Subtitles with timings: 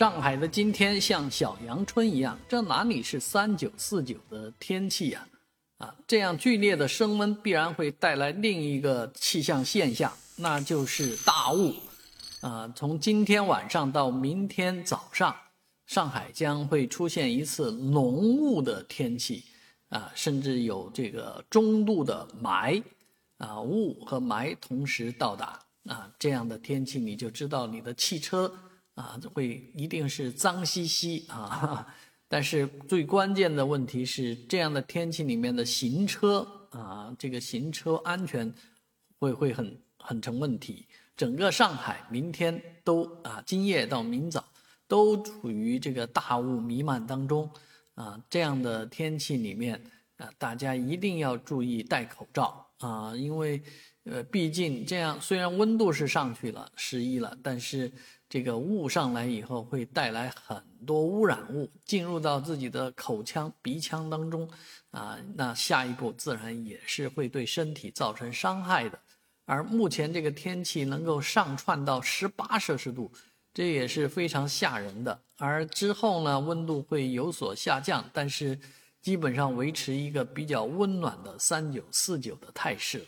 [0.00, 5.28] 上海的今天像小阳春一样，这哪里是三九四九的天气呀？
[5.76, 11.74] 啊，这样剧烈的升温必然会带来另一个气象现象，那就是大雾。
[12.40, 15.36] 啊，从今天晚上到明天早上，
[15.86, 19.44] 上海将会出现一次浓雾的天气，
[19.90, 22.82] 啊，甚至有这个中度的霾，
[23.36, 28.50] 啊，雾和霾同时到达，啊，这样的天气你就知道你的汽车。
[29.00, 31.86] 啊，会一定是脏兮兮啊！
[32.28, 38.52] 但是最关键的问题是，这样的天气里面的行车啊，这个行车安全
[39.18, 40.84] 会会很很成问题。
[41.16, 44.44] 整个上海明天都啊，今夜到明早
[44.86, 47.50] 都处于这个大雾弥漫当中
[47.94, 48.22] 啊。
[48.28, 49.80] 这样的天气里面
[50.18, 53.62] 啊，大家一定要注意戴口罩啊，因为
[54.04, 57.90] 呃，毕竟这样虽然温度是上去了十一了，但是。
[58.30, 64.48] 这个雾上来以后，会带来很多污染物进入到自己的口腔、鼻腔当中，
[64.92, 68.96] 啊，那下一步自然也是会对身体造成伤害的。
[69.46, 73.10] 而目前这个天气能够上窜到十八摄氏度，
[73.52, 75.20] 这也是非常吓人的。
[75.36, 78.56] 而之后呢，温度会有所下降，但是
[79.02, 83.06] 基本上维持一个比较温暖的三九四九的态势了。